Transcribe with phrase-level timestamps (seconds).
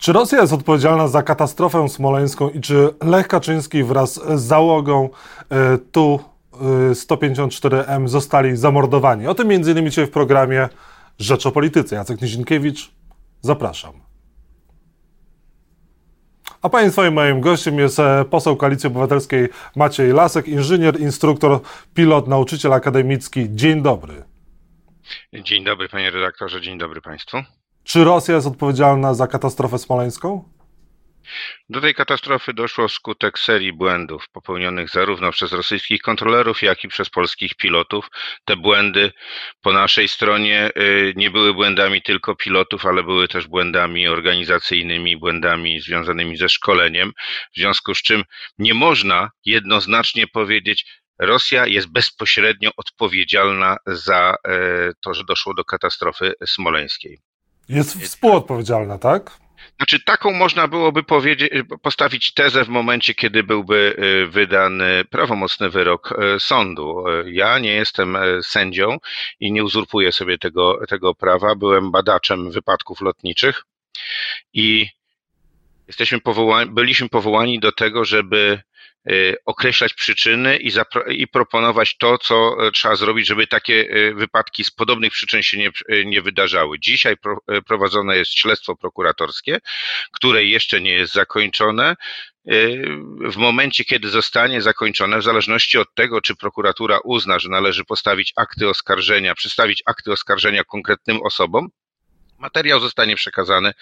[0.00, 5.08] Czy Rosja jest odpowiedzialna za katastrofę smoleńską i czy Lech Kaczyński wraz z załogą
[5.74, 6.20] y, tu
[6.90, 9.26] y, 154M zostali zamordowani?
[9.26, 10.68] O tym innymi dzisiaj w programie
[11.18, 11.96] Rzecz o Polityce.
[11.96, 12.90] Jacek Nizinkiewicz,
[13.40, 13.92] zapraszam.
[16.62, 21.60] A Państwa i moim gościem jest e, poseł Koalicji Obywatelskiej Maciej Lasek, inżynier, instruktor,
[21.94, 23.46] pilot, nauczyciel akademicki.
[23.50, 24.22] Dzień dobry.
[25.32, 27.59] Dzień dobry panie redaktorze, dzień dobry państwu.
[27.90, 30.44] Czy Rosja jest odpowiedzialna za katastrofę smoleńską?
[31.68, 37.10] Do tej katastrofy doszło wskutek serii błędów popełnionych zarówno przez rosyjskich kontrolerów, jak i przez
[37.10, 38.08] polskich pilotów.
[38.44, 39.12] Te błędy
[39.60, 45.80] po naszej stronie y, nie były błędami tylko pilotów, ale były też błędami organizacyjnymi, błędami
[45.80, 47.12] związanymi ze szkoleniem,
[47.52, 48.24] w związku z czym
[48.58, 50.86] nie można jednoznacznie powiedzieć,
[51.18, 54.58] Rosja jest bezpośrednio odpowiedzialna za e,
[55.00, 57.29] to, że doszło do katastrofy smoleńskiej.
[57.70, 59.38] Jest współodpowiedzialna, tak?
[59.76, 61.50] Znaczy, taką można byłoby powiedzieć,
[61.82, 67.04] postawić tezę w momencie, kiedy byłby y, wydany prawomocny wyrok y, sądu.
[67.26, 68.96] Ja nie jestem y, sędzią
[69.40, 71.54] i nie uzurpuję sobie tego, tego prawa.
[71.54, 73.64] Byłem badaczem wypadków lotniczych
[74.52, 74.88] i
[75.86, 78.69] jesteśmy powołani, byliśmy powołani do tego, żeby Y,
[79.46, 80.70] określać przyczyny i,
[81.08, 85.58] i, proponować to, co e, trzeba zrobić, żeby takie e, wypadki z podobnych przyczyn się
[85.58, 86.78] nie, e, nie wydarzały.
[86.78, 89.58] Dzisiaj pro, prowadzone jest śledztwo prokuratorskie,
[90.12, 91.96] które jeszcze nie jest zakończone.
[93.24, 98.32] W momencie, kiedy zostanie zakończone, w zależności od tego, czy prokuratura uzna, że należy postawić
[98.36, 101.68] akty oskarżenia, przedstawić akty oskarżenia konkretnym osobom,
[102.40, 103.72] Materiał zostanie przekazany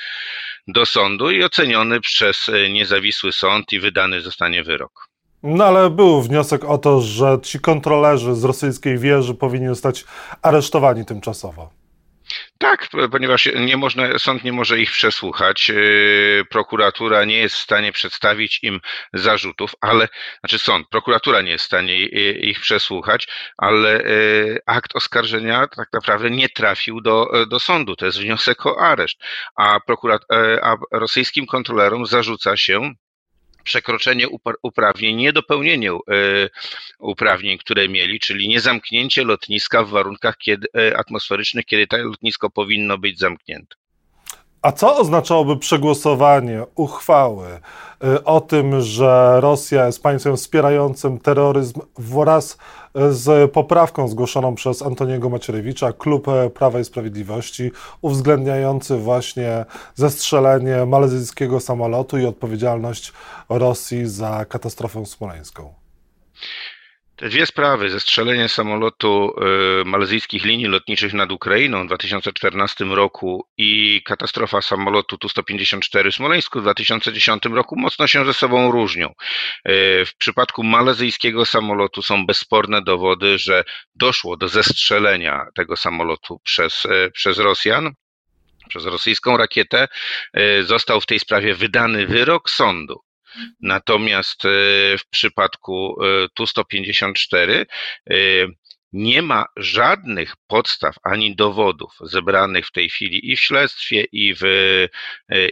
[0.69, 5.08] do sądu i oceniony przez niezawisły sąd i wydany zostanie wyrok.
[5.43, 10.05] No ale był wniosek o to, że ci kontrolerzy z rosyjskiej wieży powinni zostać
[10.43, 11.71] aresztowani tymczasowo.
[12.59, 17.93] Tak, ponieważ nie można, sąd nie może ich przesłuchać, yy, prokuratura nie jest w stanie
[17.93, 18.81] przedstawić im
[19.13, 20.09] zarzutów, ale,
[20.41, 26.31] znaczy sąd, prokuratura nie jest w stanie ich przesłuchać, ale yy, akt oskarżenia tak naprawdę
[26.31, 29.19] nie trafił do, do sądu, to jest wniosek o areszt,
[29.57, 32.93] a, prokurat, yy, a rosyjskim kontrolerom zarzuca się
[33.69, 34.27] przekroczenie
[34.63, 35.97] uprawnień, niedopełnienie e,
[36.99, 43.19] uprawnień, które mieli, czyli niezamknięcie lotniska w warunkach e, atmosferycznych, kiedy to lotnisko powinno być
[43.19, 43.77] zamknięte.
[44.63, 47.47] A co oznaczałoby przegłosowanie uchwały
[48.05, 52.59] y, o tym, że Rosja jest państwem wspierającym terroryzm wraz
[53.11, 57.71] z poprawką zgłoszoną przez Antoniego Macierewicza, Klub Prawa i Sprawiedliwości,
[58.03, 59.65] uwzględniający właśnie
[59.95, 63.13] zestrzelenie malezyjskiego samolotu i odpowiedzialność
[63.49, 65.75] Rosji za katastrofę smoleńską?
[67.19, 69.35] Te dwie sprawy, zestrzelenie samolotu
[69.81, 76.59] y, malezyjskich linii lotniczych nad Ukrainą w 2014 roku i katastrofa samolotu Tu-154 w Smoleńsku
[76.59, 79.09] w 2010 roku mocno się ze sobą różnią.
[79.09, 79.13] Y,
[80.07, 83.65] w przypadku malezyjskiego samolotu są bezsporne dowody, że
[83.95, 87.93] doszło do zestrzelenia tego samolotu przez, y, przez Rosjan
[88.69, 89.89] przez rosyjską rakietę,
[90.63, 93.01] został w tej sprawie wydany wyrok sądu.
[93.61, 94.49] Natomiast e,
[94.99, 97.67] w przypadku e, Tu-154
[98.11, 98.15] e,
[98.93, 104.43] nie ma żadnych podstaw ani dowodów zebranych w tej chwili i w śledztwie, i w,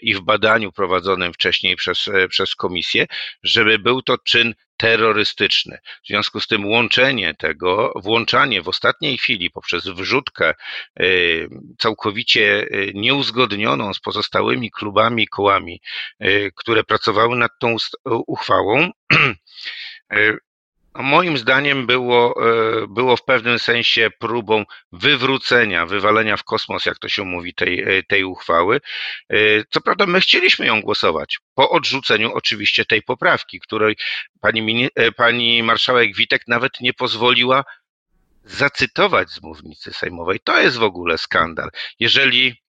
[0.02, 3.06] i w badaniu prowadzonym wcześniej przez, przez komisję,
[3.42, 5.78] żeby był to czyn terrorystyczny.
[6.04, 10.54] W związku z tym łączenie tego, włączanie w ostatniej chwili poprzez wrzutkę
[11.00, 11.48] y,
[11.78, 15.80] całkowicie nieuzgodnioną z pozostałymi klubami kołami,
[16.54, 18.90] które pracowały nad tą uchwałą,
[21.02, 22.34] moim zdaniem było,
[22.82, 27.98] e, było w pewnym sensie próbą wywrócenia, wywalenia w kosmos, jak to się mówi, tej,
[27.98, 28.80] e, tej uchwały.
[29.30, 29.36] E,
[29.70, 33.96] co prawda, my chcieliśmy ją głosować po odrzuceniu oczywiście tej poprawki, której
[34.40, 37.64] pani, pani marszałek Witek nawet nie pozwoliła
[38.44, 40.40] zacytować z mównicy sejmowej.
[40.44, 41.70] To jest w ogóle skandal.
[42.00, 42.65] Jeżeli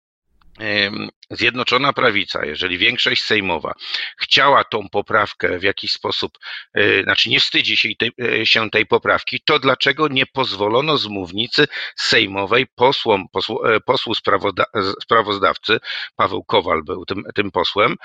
[1.31, 3.73] Zjednoczona Prawica, jeżeli większość sejmowa
[4.19, 6.37] chciała tą poprawkę w jakiś sposób,
[6.73, 11.07] e, znaczy nie wstydzi się tej, e, się tej poprawki, to dlaczego nie pozwolono z
[11.07, 14.63] mównicy sejmowej posłom, posłu, e, posłu sprawozda,
[15.03, 15.79] sprawozdawcy,
[16.15, 17.95] Paweł Kowal był tym, tym posłem,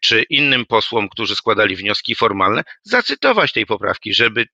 [0.00, 4.46] czy innym posłom, którzy składali wnioski formalne, zacytować tej poprawki, żeby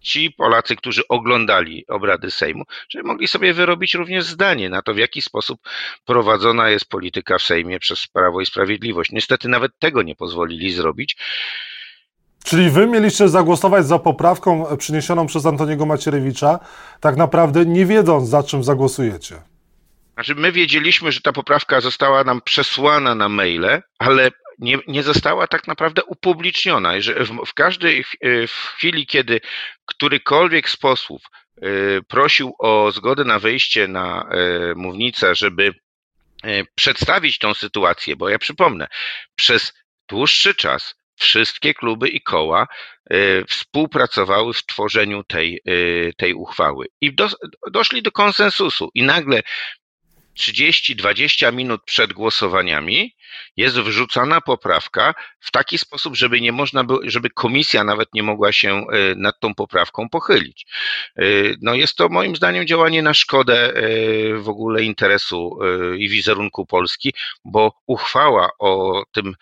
[0.00, 4.98] ci Polacy, którzy oglądali obrady Sejmu, żeby mogli sobie wyrobić również zdanie na to, w
[4.98, 5.60] jaki sposób
[6.04, 9.12] prowadzona jest polityka w Sejmie przez Prawo i Sprawiedliwość.
[9.12, 11.16] Niestety nawet tego nie pozwolili zrobić.
[12.44, 16.58] Czyli wy mieliście zagłosować za poprawką przyniesioną przez Antoniego Macierewicza,
[17.00, 19.42] tak naprawdę nie wiedząc, za czym zagłosujecie.
[20.14, 25.46] Znaczy, my wiedzieliśmy, że ta poprawka została nam przesłana na maile, ale nie, nie została
[25.46, 26.92] tak naprawdę upubliczniona.
[27.00, 28.04] W, w każdej
[28.48, 29.40] w chwili, kiedy
[29.90, 31.22] którykolwiek z posłów
[31.62, 34.28] y, prosił o zgodę na wyjście na
[34.72, 35.74] y, mównicę, żeby
[36.44, 38.86] y, przedstawić tą sytuację, bo ja przypomnę,
[39.34, 39.72] przez
[40.08, 42.66] dłuższy czas wszystkie kluby i koła
[43.48, 45.62] współpracowały w tworzeniu tej,
[46.16, 47.28] tej uchwały i do,
[47.70, 48.90] doszli do konsensusu.
[48.94, 49.42] I nagle
[50.40, 53.14] 30-20 minut przed głosowaniami
[53.56, 58.52] jest wrzucana poprawka w taki sposób, żeby nie można było, żeby komisja nawet nie mogła
[58.52, 60.66] się e, nad tą poprawką pochylić.
[61.16, 61.22] E,
[61.62, 63.82] no jest to moim zdaniem działanie na szkodę e,
[64.38, 65.58] w ogóle interesu
[65.98, 67.14] i wizerunku Polski,
[67.44, 69.34] bo uchwała o tym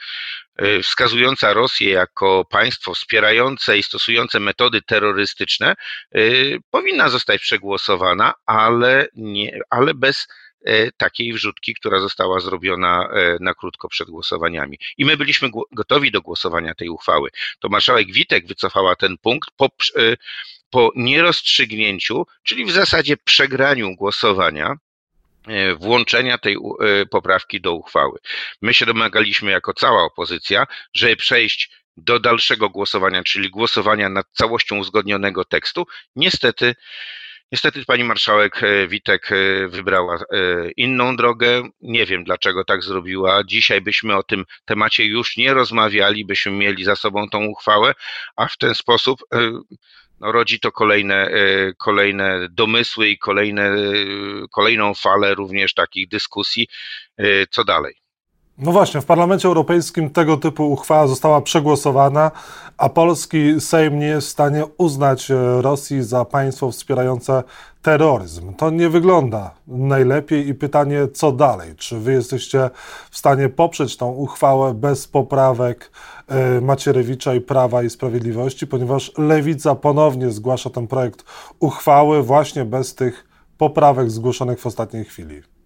[0.82, 5.74] wskazująca Rosję jako państwo wspierające i stosujące metody terrorystyczne
[6.70, 10.26] powinna zostać przegłosowana, ale, nie, ale bez
[10.96, 14.78] takiej wrzutki, która została zrobiona e, na krótko przed głosowaniami.
[14.96, 17.30] I my byliśmy gotowi do głosowania tej uchwały.
[17.58, 20.16] To marszałek Witek wycofała ten punkt po, e,
[20.70, 24.76] po nierozstrzygnięciu, czyli w zasadzie przegraniu głosowania,
[25.78, 26.56] włączenia tej
[27.10, 28.18] poprawki do uchwały.
[28.62, 34.78] My się domagaliśmy jako cała opozycja, żeby przejść do dalszego głosowania, czyli głosowania nad całością
[34.78, 35.86] uzgodnionego tekstu.
[36.16, 36.74] Niestety
[37.52, 40.20] Niestety pani marszałek e, Witek e, wybrała e,
[40.76, 41.68] inną drogę.
[41.80, 43.44] Nie wiem dlaczego tak zrobiła.
[43.44, 47.94] Dzisiaj byśmy o tym temacie już nie rozmawiali, byśmy mieli za sobą tą uchwałę,
[48.36, 49.20] a w ten sposób
[50.20, 51.30] no, rodzi to kolejne,
[51.78, 53.76] kolejne domysły i kolejne,
[54.50, 56.68] kolejną falę również takich dyskusji.
[57.50, 57.94] Co dalej?
[58.60, 62.30] No właśnie, w Parlamencie Europejskim tego typu uchwała została przegłosowana,
[62.78, 67.42] a polski Sejm nie jest w stanie uznać e, Rosji za państwo wspierające
[67.82, 68.54] terroryzm.
[68.54, 71.76] To nie wygląda najlepiej i pytanie, co dalej?
[71.76, 72.70] Czy wy jesteście
[73.10, 75.90] w stanie poprzeć tą uchwałę bez poprawek
[76.28, 81.24] e, Macierewicza i Prawa i Sprawiedliwości, ponieważ Lewica ponownie zgłasza ten projekt
[81.60, 83.28] uchwały właśnie bez tych
[83.58, 85.57] poprawek zgłoszonych w ostatniej chwili?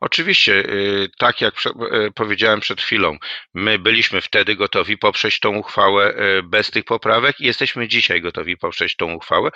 [0.00, 3.16] Oczywiście, y, tak jak y, powiedziałem przed chwilą,
[3.54, 8.56] my byliśmy wtedy gotowi poprzeć tą uchwałę y, bez tych poprawek i jesteśmy dzisiaj gotowi
[8.56, 9.50] poprzeć tą uchwałę,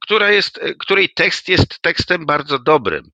[0.00, 3.10] która jest, której tekst jest tekstem bardzo dobrym.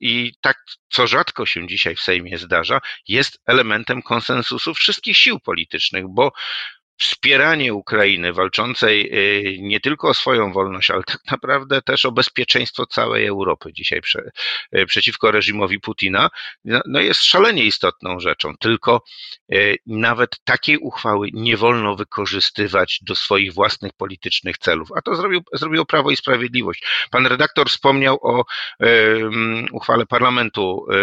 [0.00, 0.56] I tak,
[0.88, 6.32] co rzadko się dzisiaj w Sejmie zdarza, jest elementem konsensusu wszystkich sił politycznych, bo
[6.98, 12.86] wspieranie Ukrainy walczącej y, nie tylko o swoją wolność, ale tak naprawdę też o bezpieczeństwo
[12.86, 14.30] całej Europy dzisiaj prze,
[14.76, 16.30] y, przeciwko reżimowi Putina,
[16.64, 18.56] no, no jest szalenie istotną rzeczą.
[18.60, 19.02] Tylko
[19.52, 24.88] y, nawet takiej uchwały nie wolno wykorzystywać do swoich własnych politycznych celów.
[24.96, 26.84] A to zrobił, zrobiło Prawo i Sprawiedliwość.
[27.10, 28.44] Pan redaktor wspomniał o
[28.80, 30.96] um, uchwale Parlamentu um,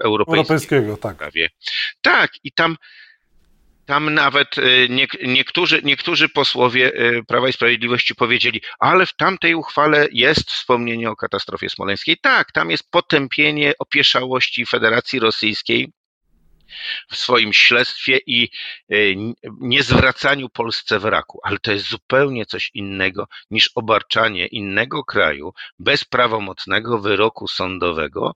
[0.00, 0.36] Europejskiego.
[0.36, 1.16] Europejskiego tak.
[2.02, 2.76] Tak, i tam
[3.86, 9.54] tam nawet y, nie, niektórzy, niektórzy posłowie y, Prawa i Sprawiedliwości powiedzieli, ale w tamtej
[9.54, 12.16] uchwale jest wspomnienie o katastrofie smoleńskiej.
[12.22, 15.92] Tak, tam jest potępienie opieszałości Federacji Rosyjskiej
[17.10, 18.50] w swoim śledztwie i
[18.92, 19.16] y,
[19.60, 26.98] niezwracaniu Polsce wraku, ale to jest zupełnie coś innego niż obarczanie innego kraju bez prawomocnego
[26.98, 28.32] wyroku sądowego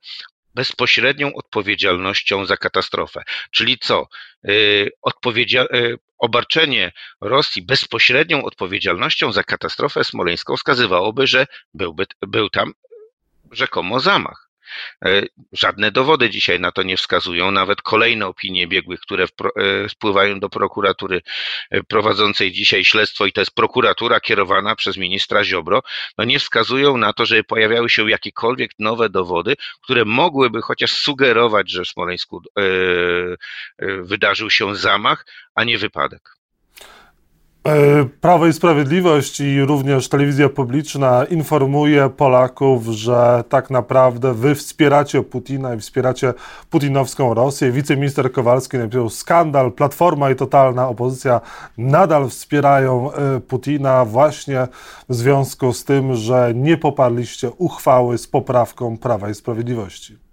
[0.54, 3.22] bezpośrednią odpowiedzialnością za katastrofę.
[3.50, 4.08] Czyli co?
[4.48, 12.72] Y, odpowiedzia- y, obarczenie Rosji bezpośrednią odpowiedzialnością za katastrofę smoleńską wskazywałoby, że byłby, był tam
[13.52, 14.49] rzekomo zamach.
[15.04, 15.22] E,
[15.52, 20.48] żadne dowody dzisiaj na to nie wskazują, nawet kolejne opinie biegłych, które e, wpływają do
[20.48, 21.22] prokuratury
[21.70, 25.82] e, prowadzącej dzisiaj śledztwo i to jest prokuratura kierowana przez ministra Ziobro,
[26.18, 31.70] no nie wskazują na to, żeby pojawiały się jakiekolwiek nowe dowody, które mogłyby chociaż sugerować,
[31.70, 32.42] że w Smoleńsku
[34.02, 36.39] wydarzył się zamach, a nie wypadek.
[37.64, 45.22] E, Prawo i Sprawiedliwość i również telewizja publiczna informuje Polaków, że tak naprawdę wy wspieracie
[45.22, 46.34] Putina i wspieracie
[46.70, 47.72] putinowską Rosję.
[47.72, 51.40] Wiceminister Kowalski napisał skandal, Platforma i totalna opozycja
[51.78, 54.68] nadal wspierają e, Putina właśnie
[55.08, 60.29] w związku z tym, że nie poparliście uchwały z poprawką Prawa i Sprawiedliwości.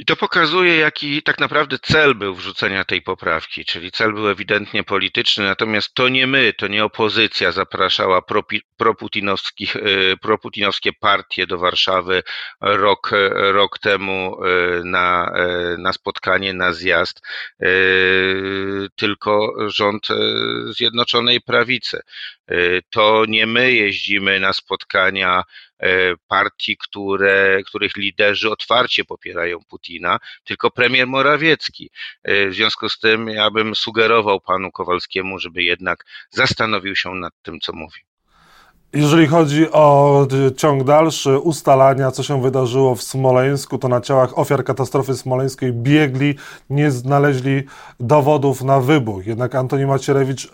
[0.00, 4.84] I to pokazuje, jaki tak naprawdę cel był wrzucenia tej poprawki, czyli cel był ewidentnie
[4.84, 8.22] polityczny, natomiast to nie my, to nie opozycja zapraszała e,
[10.16, 12.22] proputinowskie partie do Warszawy
[12.60, 17.20] rok, rok temu e, na, e, na spotkanie, na zjazd,
[18.96, 20.08] tylko rząd
[20.70, 22.00] Zjednoczonej Prawicy.
[22.90, 25.42] To nie my jeździmy na spotkania
[26.28, 31.90] partii, które, których liderzy otwarcie popierają Putina, tylko premier Morawiecki.
[32.24, 37.60] W związku z tym ja bym sugerował panu Kowalskiemu, żeby jednak zastanowił się nad tym,
[37.60, 38.07] co mówi.
[38.92, 40.26] Jeżeli chodzi o
[40.56, 46.34] ciąg dalszy ustalania, co się wydarzyło w Smoleńsku, to na ciałach ofiar katastrofy smoleńskiej biegli,
[46.70, 47.62] nie znaleźli
[48.00, 49.26] dowodów na wybuch.
[49.26, 50.48] Jednak Antoni Macierewicz e,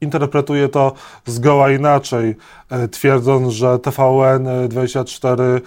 [0.00, 0.92] interpretuje to
[1.26, 2.36] zgoła inaczej,
[2.70, 5.60] e, twierdząc, że TVN24 e,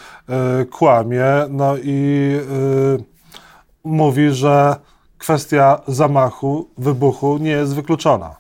[0.66, 1.26] kłamie.
[1.50, 2.32] No i
[3.84, 4.76] mówi, że
[5.18, 8.36] kwestia zamachu, wybuchu nie jest wykluczona.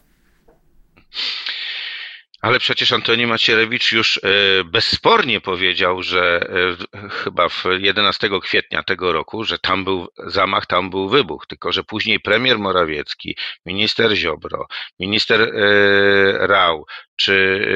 [2.44, 4.30] Ale przecież Antoni Macierewicz już e,
[4.64, 6.50] bezspornie powiedział, że
[6.94, 11.48] e, chyba w 11 kwietnia tego roku, że tam był zamach, tam był wybuch.
[11.48, 14.68] Tylko, że później premier Morawiecki, minister Ziobro,
[15.00, 16.86] minister e, Rał,
[17.16, 17.68] czy,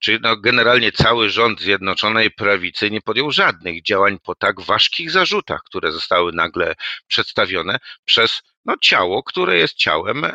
[0.00, 5.60] czy no generalnie cały rząd Zjednoczonej Prawicy nie podjął żadnych działań po tak ważkich zarzutach,
[5.64, 6.74] które zostały nagle
[7.06, 10.26] przedstawione przez no, ciało, które jest ciałem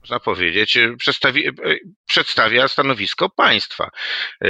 [0.00, 1.52] można powiedzieć, przedstawi, e,
[2.06, 3.90] przedstawia stanowisko państwa.
[4.44, 4.48] E,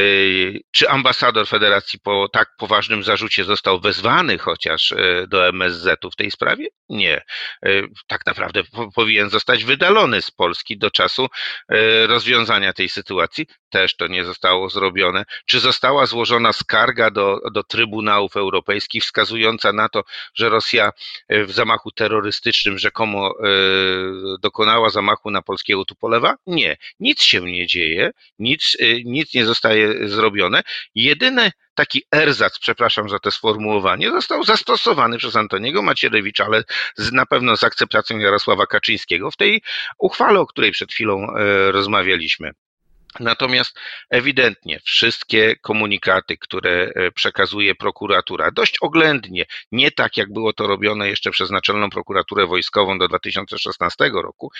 [0.70, 4.94] czy ambasador Federacji po tak poważnym zarzucie został wezwany chociaż
[5.28, 6.66] do MSZ-u w tej sprawie?
[6.88, 7.22] Nie.
[8.06, 8.62] Tak naprawdę
[8.94, 11.26] powinien zostać wydalony z Polski do czasu
[12.06, 13.46] rozwiązania tej sytuacji.
[13.70, 15.24] Też to nie zostało zrobione.
[15.46, 20.92] Czy została złożona skarga do, do Trybunałów Europejskich wskazująca na to, że Rosja
[21.28, 23.34] w zamachu terrorystycznym rzekomo
[24.40, 26.34] dokonała zamachu na polskiego Tupolewa?
[26.46, 30.62] Nie, nic się nie dzieje, nic, y, nic nie zostaje zrobione.
[30.94, 36.64] Jedyny taki erzac, przepraszam za to sformułowanie, został zastosowany przez Antoniego Macierewicza, ale
[36.96, 39.62] z, na pewno z akceptacją Jarosława Kaczyńskiego w tej
[39.98, 42.50] uchwale, o której przed chwilą e, rozmawialiśmy.
[43.20, 43.78] Natomiast
[44.10, 51.08] ewidentnie wszystkie komunikaty, które e, przekazuje prokuratura, dość oględnie, nie tak jak było to robione
[51.08, 54.50] jeszcze przez Naczelną Prokuraturę Wojskową do 2016 roku,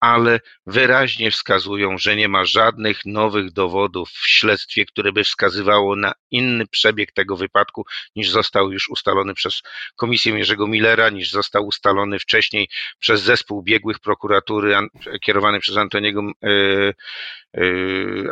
[0.00, 6.12] ale wyraźnie wskazują, że nie ma żadnych nowych dowodów w śledztwie, które by wskazywało na
[6.30, 7.84] inny przebieg tego wypadku,
[8.16, 9.62] niż został już ustalony przez
[9.96, 12.68] Komisję Jerzego Millera, niż został ustalony wcześniej
[12.98, 14.76] przez zespół biegłych prokuratury
[15.22, 16.94] kierowany przez Antoniego yy,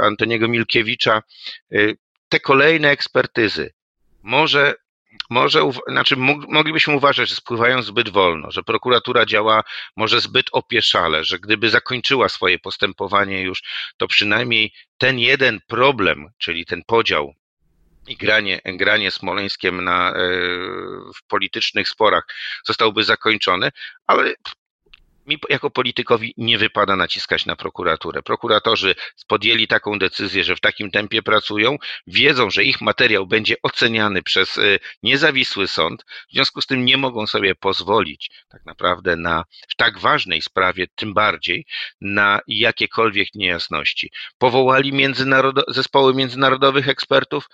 [0.00, 1.23] Antoniego Milkiewicza,
[1.73, 1.97] y,
[2.29, 3.73] te kolejne ekspertyzy
[4.23, 4.75] może
[5.31, 6.17] może, znaczy
[6.49, 9.62] moglibyśmy uważać, że spływają zbyt wolno, że prokuratura działa
[9.97, 13.62] może zbyt opieszale, że gdyby zakończyła swoje postępowanie już,
[13.97, 17.35] to przynajmniej ten jeden problem, czyli ten podział
[18.09, 20.15] i granie, granie Smoleńskiem na, e,
[21.15, 22.25] w politycznych sporach
[22.65, 23.71] zostałby zakończony,
[24.07, 24.35] ale
[25.31, 28.23] mi jako politykowi nie wypada naciskać na prokuraturę.
[28.23, 28.95] Prokuratorzy
[29.27, 34.57] podjęli taką decyzję, że w takim tempie pracują, wiedzą, że ich materiał będzie oceniany przez
[34.57, 39.77] y, niezawisły sąd, w związku z tym nie mogą sobie pozwolić tak naprawdę na w
[39.77, 41.67] tak ważnej sprawie, tym bardziej
[42.01, 44.11] na jakiekolwiek niejasności.
[44.39, 47.49] Powołali międzynarodo zespoły międzynarodowych ekspertów,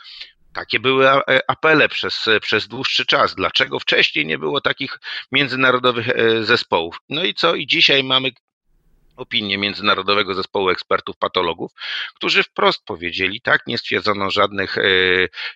[0.56, 3.34] takie były e, apele przez, przez dłuższy czas.
[3.34, 4.98] Dlaczego wcześniej nie było takich
[5.32, 6.98] międzynarodowych e, zespołów?
[7.08, 7.54] No i co?
[7.54, 8.30] I dzisiaj mamy
[9.16, 11.72] opinię Międzynarodowego Zespołu Ekspertów Patologów,
[12.14, 14.82] którzy wprost powiedzieli, tak, nie stwierdzono żadnych e,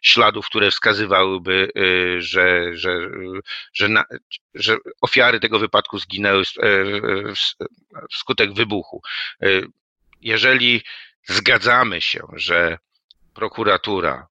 [0.02, 1.70] śladów, które wskazywałyby,
[2.18, 3.10] że, że,
[3.72, 4.04] że, na,
[4.54, 6.44] że ofiary tego wypadku zginęły
[8.10, 9.02] wskutek wybuchu.
[10.20, 10.82] Jeżeli
[11.24, 12.78] zgadzamy się, że
[13.34, 14.29] prokuratura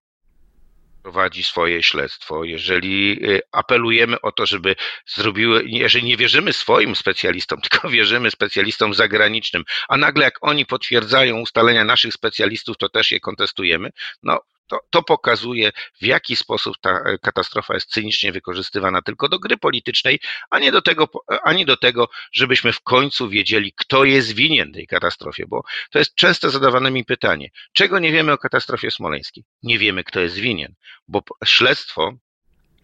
[1.04, 4.76] prowadzi swoje śledztwo, jeżeli y, apelujemy o to, żeby
[5.06, 11.40] zrobiły, jeżeli nie wierzymy swoim specjalistom, tylko wierzymy specjalistom zagranicznym, a nagle jak oni potwierdzają
[11.40, 13.90] ustalenia naszych specjalistów, to też je kontestujemy,
[14.24, 14.40] no
[14.70, 15.72] to, to pokazuje,
[16.02, 20.72] w jaki sposób ta e, katastrofa jest cynicznie wykorzystywana tylko do gry politycznej, a nie
[20.72, 21.08] do tego,
[21.44, 26.16] ani do tego, żebyśmy w końcu wiedzieli, kto jest winien tej katastrofie, bo to jest
[26.16, 29.44] często zadawane mi pytanie, czego nie wiemy o katastrofie smoleńskiej?
[29.64, 30.76] Nie wiemy, kto jest winien,
[31.08, 32.14] bo śledztwo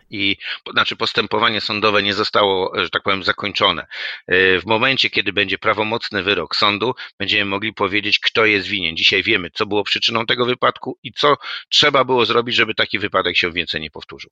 [0.10, 0.38] i
[0.72, 3.82] znaczy postępowanie sądowe nie zostało, że tak powiem, zakończone.
[4.28, 8.98] E, w momencie, kiedy będzie prawomocny wyrok sądu, będziemy mogli powiedzieć, kto jest winien.
[8.98, 11.38] Dzisiaj wiemy, co było przyczyną tego wypadku i co
[11.70, 14.32] trzeba było zrobić, żeby taki wypadek się więcej nie powtórzył.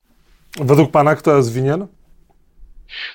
[0.59, 1.87] Według pana kto jest winien?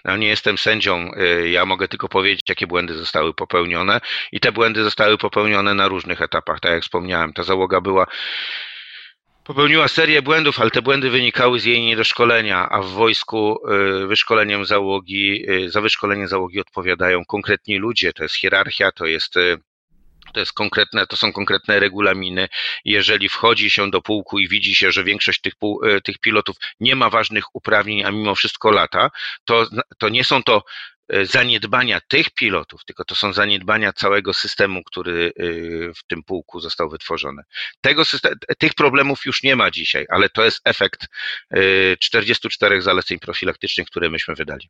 [0.04, 4.00] No, nie jestem sędzią, e, ja mogę tylko powiedzieć, jakie błędy zostały popełnione
[4.32, 6.60] i te błędy zostały popełnione na różnych etapach.
[6.60, 8.06] Tak jak wspomniałem, ta załoga była
[9.48, 13.58] Popełniła serię błędów, ale te błędy wynikały z jej niedoszkolenia, a w wojsku
[14.02, 18.12] y, wyszkoleniem załogi, y, za wyszkolenie załogi odpowiadają konkretni ludzie.
[18.12, 19.58] To jest hierarchia, to jest y,
[20.34, 22.48] To, jest konkretne, to są konkretne regulaminy.
[22.84, 26.96] Jeżeli wchodzi się do pułku i widzi się, że większość tych, pół, tych pilotów nie
[26.96, 29.10] ma ważnych uprawnień, a mimo wszystko lata,
[29.44, 29.66] to,
[29.98, 30.62] to nie są to
[31.22, 35.42] zaniedbania tych pilotów, tylko to są zaniedbania całego systemu, który e,
[35.94, 37.42] w tym pułku został wytworzony.
[37.80, 38.02] Tego
[38.58, 41.06] tych problemów już nie ma dzisiaj, ale to jest efekt
[41.98, 44.68] 44 zaleceń profilaktycznych, które myśmy wydali.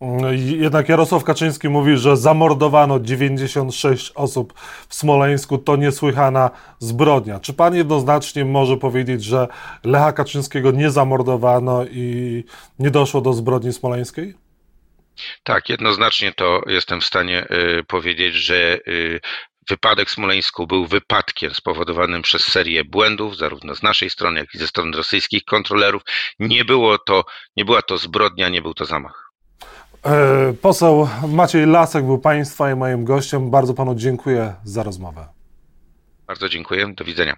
[0.00, 4.54] No jednak Jarosław Kaczyński mówi, że zamordowano 96 osób
[4.88, 5.58] w Smoleńsku.
[5.58, 7.40] To niesłychana zbrodnia.
[7.40, 9.48] Czy pan jednoznacznie może powiedzieć, że
[9.84, 12.44] Lecha Kaczyńskiego nie zamordowano i
[12.78, 14.47] nie doszło do zbrodni smoleńskiej?
[15.42, 19.20] Tak, jednoznacznie to jestem w stanie y, powiedzieć, że y,
[19.68, 24.58] Wypadek w Smoleńsku był wypadkiem spowodowanym przez serię błędów, zarówno z naszej strony, jak i
[24.58, 26.02] ze strony rosyjskich kontrolerów.
[26.38, 27.24] Nie było to,
[27.56, 29.32] nie była to zbrodnia, nie był to zamach.
[30.04, 33.50] E, poseł Maciej Lasek był Państwa i moim gościem.
[33.50, 35.28] Bardzo Panu dziękuję za rozmowę.
[36.26, 36.94] Bardzo dziękuję.
[36.94, 37.36] Do widzenia.